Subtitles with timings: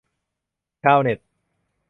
[0.83, 1.19] ชาวเน็ต